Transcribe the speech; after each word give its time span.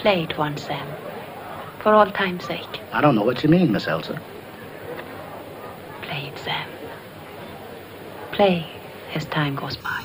play 0.00 0.22
it 0.22 0.36
once, 0.38 0.64
Sam. 0.64 0.86
For 1.80 1.92
all 1.94 2.10
time's 2.10 2.44
sake. 2.44 2.80
I 2.92 3.00
don't 3.00 3.14
know 3.14 3.24
what 3.24 3.42
you 3.42 3.48
mean, 3.48 3.70
Miss 3.72 3.86
Ilsa. 3.86 4.18
Play 6.02 6.32
it, 6.32 6.38
Sam. 6.38 6.68
Play 8.32 8.66
as 9.14 9.26
time 9.26 9.54
goes 9.56 9.76
by. 9.76 10.00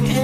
bring 0.00 0.23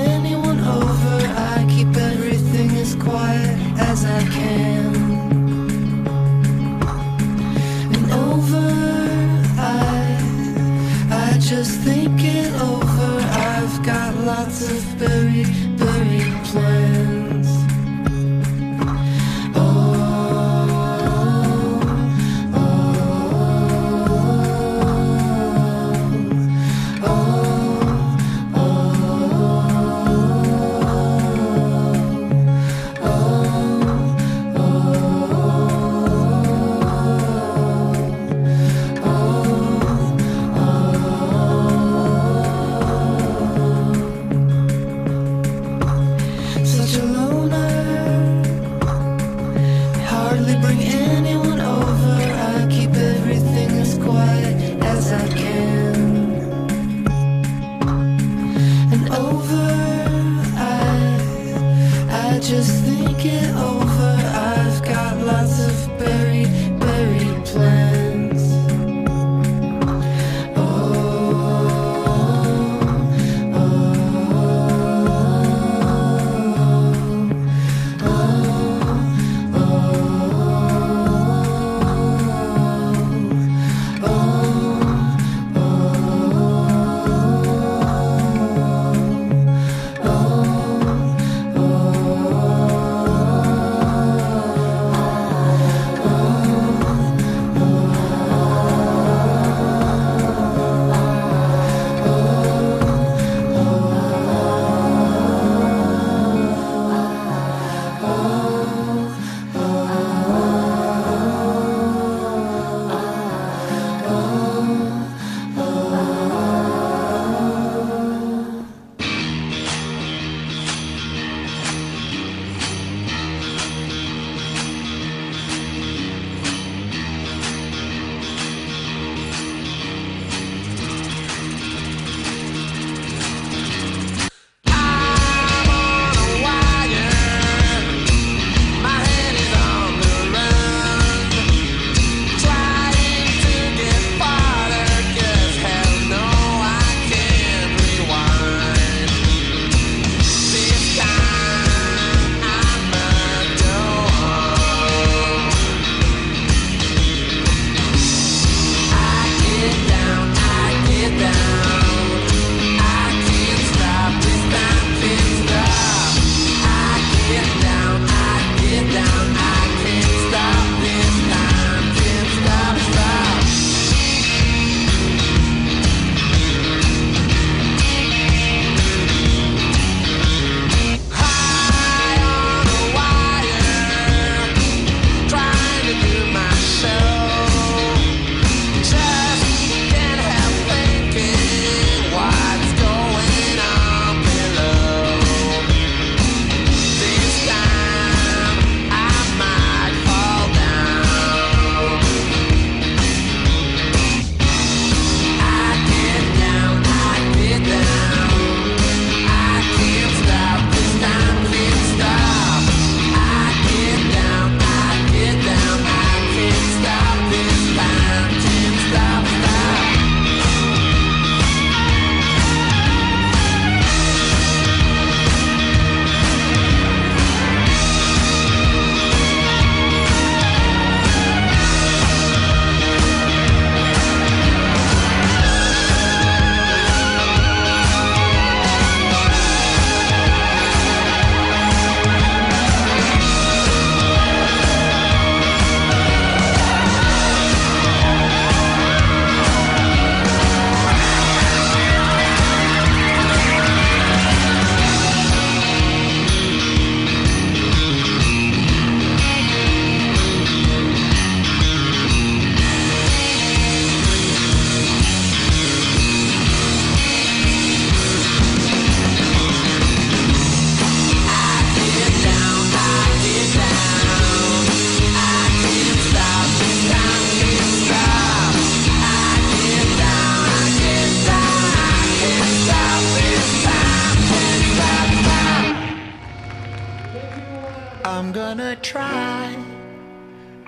try. 288.83 289.57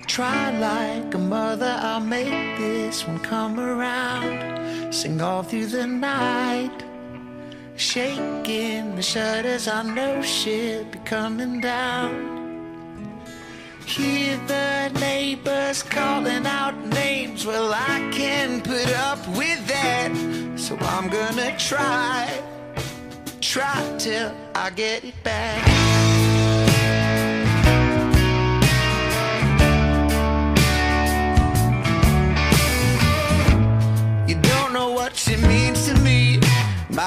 Try 0.07 0.50
like 0.59 1.14
a 1.14 1.19
mother, 1.19 1.76
I'll 1.81 2.00
make 2.00 2.59
this 2.59 3.07
one 3.07 3.19
come 3.21 3.59
around. 3.59 4.92
Sing 4.92 5.21
all 5.21 5.42
through 5.42 5.66
the 5.66 5.87
night. 5.87 6.85
Shaking 7.76 8.95
the 8.97 9.02
shutters, 9.02 9.66
I 9.69 9.83
know 9.83 10.21
she'll 10.23 10.85
be 10.85 10.99
coming 11.00 11.61
down. 11.61 12.33
Hear 13.87 14.38
the 14.47 14.90
neighbors 15.00 15.83
calling 15.83 16.47
out 16.47 16.76
names. 16.88 17.47
Well, 17.47 17.73
I 17.75 18.11
can 18.12 18.61
put 18.61 18.88
up 18.95 19.26
with 19.28 19.66
that. 19.69 20.12
So 20.57 20.76
I'm 20.81 21.09
gonna 21.09 21.57
try, 21.59 22.28
try 23.40 23.97
till 23.99 24.35
I 24.54 24.71
get 24.71 25.04
it 25.04 25.14
back. 25.25 26.22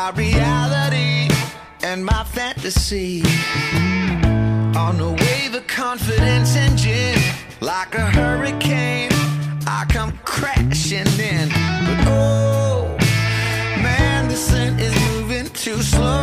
My 0.06 0.12
reality 0.12 1.28
and 1.82 2.06
my 2.06 2.24
fantasy. 2.26 3.24
On 4.78 5.00
a 5.00 5.10
wave 5.10 5.56
of 5.56 5.66
confidence 5.66 6.56
and 6.56 6.74
engine, 6.74 7.20
like 7.60 7.96
a 7.96 8.06
hurricane, 8.18 9.10
I 9.66 9.86
come 9.90 10.12
crashing 10.24 11.08
in. 11.20 11.50
But 11.86 12.08
oh, 12.08 12.96
man, 13.82 14.28
this 14.28 14.52
thing 14.52 14.78
is 14.78 14.94
moving 15.10 15.48
too 15.48 15.82
slow. 15.82 16.15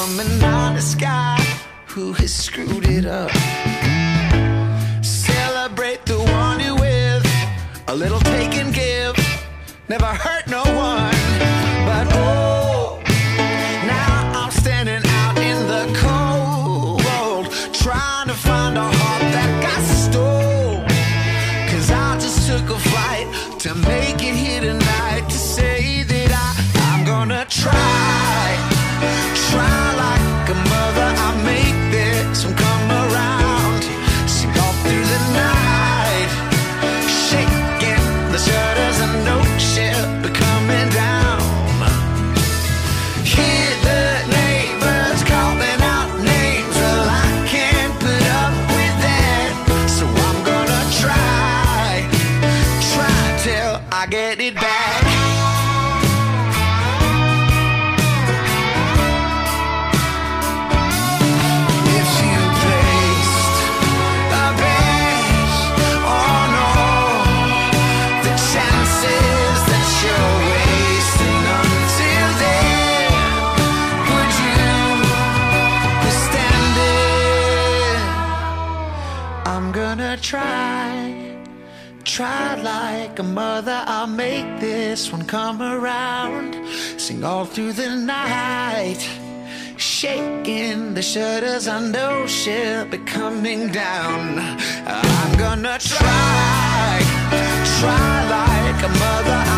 From 0.00 0.18
an 0.18 0.44
honest 0.44 0.98
guy 0.98 1.36
who 1.86 2.14
has 2.14 2.32
screwed 2.32 2.86
it 2.86 3.04
up. 3.04 3.30
Celebrate 5.04 6.06
the 6.06 6.18
one 6.18 6.58
you're 6.58 6.74
with, 6.74 7.26
a 7.86 7.94
little 7.94 8.20
take 8.20 8.54
and 8.54 8.72
give, 8.72 9.14
never 9.90 10.06
hurt 10.06 10.39
come 85.30 85.62
around. 85.62 86.56
Sing 86.98 87.22
all 87.22 87.44
through 87.44 87.72
the 87.72 87.88
night. 87.88 89.00
Shaking 89.76 90.94
the 90.94 91.02
shutters, 91.02 91.68
I 91.68 91.78
know 91.88 92.26
she'll 92.26 92.84
be 92.86 92.98
coming 92.98 93.70
down. 93.70 94.40
I'm 94.86 95.38
gonna 95.38 95.78
try, 95.78 97.00
try 97.78 98.12
like 98.36 98.82
a 98.82 98.92
mother. 99.04 99.49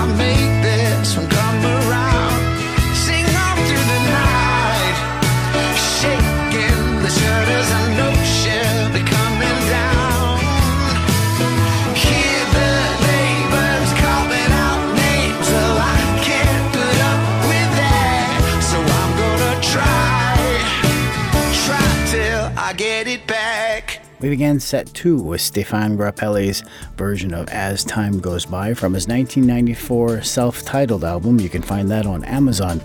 I 22.72 22.74
get 22.74 23.06
it 23.06 23.26
back. 23.26 24.00
We 24.20 24.30
began 24.30 24.58
set 24.58 24.86
two 24.94 25.20
with 25.20 25.42
Stefan 25.42 25.98
Grappelli's 25.98 26.64
version 26.96 27.34
of 27.34 27.46
As 27.50 27.84
Time 27.84 28.18
Goes 28.18 28.46
By 28.46 28.72
from 28.72 28.94
his 28.94 29.06
1994 29.06 30.22
self 30.22 30.62
titled 30.64 31.04
album. 31.04 31.38
You 31.38 31.50
can 31.50 31.60
find 31.60 31.90
that 31.90 32.06
on 32.06 32.24
Amazon. 32.24 32.80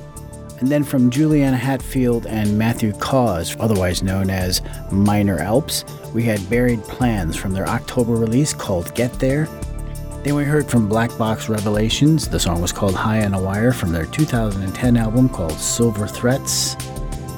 And 0.59 0.67
then 0.67 0.83
from 0.83 1.09
Juliana 1.09 1.55
Hatfield 1.55 2.25
and 2.27 2.57
Matthew 2.57 2.91
Caws, 2.99 3.55
otherwise 3.61 4.03
known 4.03 4.29
as 4.29 4.61
Minor 4.91 5.39
Alps, 5.39 5.85
we 6.13 6.21
had 6.21 6.49
Buried 6.49 6.83
Plans 6.83 7.37
from 7.37 7.53
their 7.53 7.69
October 7.69 8.15
release 8.15 8.53
called 8.53 8.93
Get 8.93 9.13
There. 9.13 9.45
Then 10.25 10.35
we 10.35 10.43
heard 10.43 10.69
from 10.69 10.89
Black 10.89 11.17
Box 11.17 11.47
Revelations. 11.47 12.27
The 12.27 12.41
song 12.41 12.61
was 12.61 12.73
called 12.73 12.93
High 12.93 13.23
on 13.23 13.33
a 13.33 13.41
Wire 13.41 13.71
from 13.71 13.93
their 13.93 14.07
2010 14.07 14.97
album 14.97 15.29
called 15.29 15.53
Silver 15.53 16.07
Threats. 16.07 16.75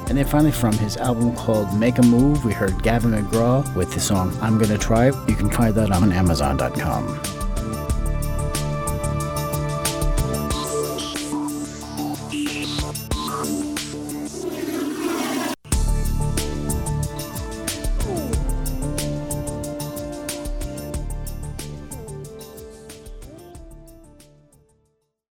And 0.09 0.17
then 0.17 0.25
finally 0.25 0.51
from 0.51 0.73
his 0.73 0.97
album 0.97 1.35
called 1.35 1.71
Make 1.77 1.99
a 1.99 2.01
Move, 2.01 2.43
we 2.43 2.51
heard 2.51 2.81
Gavin 2.81 3.11
DeGraw 3.11 3.75
with 3.75 3.93
the 3.93 3.99
song 3.99 4.35
I'm 4.41 4.57
Gonna 4.57 4.77
Try. 4.77 5.07
You 5.27 5.35
can 5.35 5.51
find 5.51 5.75
that 5.75 5.91
on 5.91 6.11
Amazon.com. 6.11 7.38